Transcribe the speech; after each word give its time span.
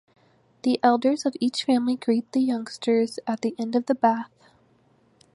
The 0.63 0.79
elders 0.81 1.27
of 1.27 1.35
each 1.39 1.63
family 1.65 1.95
greet 1.95 2.31
the 2.31 2.39
youngsters 2.39 3.19
at 3.27 3.41
the 3.41 3.53
end 3.59 3.75
of 3.75 3.85
the 3.85 3.93
bath. 3.93 4.31